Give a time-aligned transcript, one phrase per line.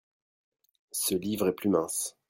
[0.91, 2.17] Ce livre est plus mince.